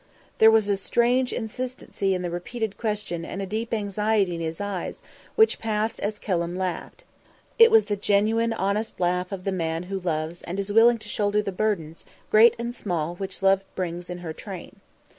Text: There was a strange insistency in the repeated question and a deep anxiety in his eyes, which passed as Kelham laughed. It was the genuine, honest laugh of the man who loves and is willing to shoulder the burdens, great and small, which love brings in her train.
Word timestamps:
There 0.39 0.49
was 0.49 0.67
a 0.67 0.77
strange 0.77 1.31
insistency 1.31 2.15
in 2.15 2.23
the 2.23 2.31
repeated 2.31 2.75
question 2.75 3.23
and 3.23 3.39
a 3.39 3.45
deep 3.45 3.71
anxiety 3.71 4.33
in 4.33 4.41
his 4.41 4.59
eyes, 4.59 5.03
which 5.35 5.59
passed 5.59 5.99
as 5.99 6.17
Kelham 6.17 6.55
laughed. 6.55 7.03
It 7.59 7.69
was 7.69 7.85
the 7.85 7.95
genuine, 7.95 8.51
honest 8.51 8.99
laugh 8.99 9.31
of 9.31 9.43
the 9.43 9.51
man 9.51 9.83
who 9.93 9.99
loves 9.99 10.41
and 10.41 10.59
is 10.59 10.73
willing 10.73 10.97
to 10.97 11.07
shoulder 11.07 11.43
the 11.43 11.51
burdens, 11.51 12.03
great 12.31 12.55
and 12.57 12.73
small, 12.73 13.13
which 13.17 13.43
love 13.43 13.61
brings 13.75 14.09
in 14.09 14.17
her 14.25 14.33
train. 14.33 14.77